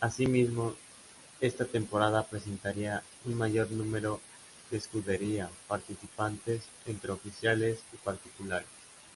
[0.00, 0.76] Asimismo,
[1.40, 4.20] esta temporada presentaría un mayor número
[4.70, 8.68] de escudería participantes, entre oficiales y particulares.